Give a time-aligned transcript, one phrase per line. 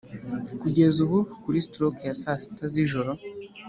[0.61, 3.11] kugeza ubu, kuri stroke ya saa sita z'ijoro,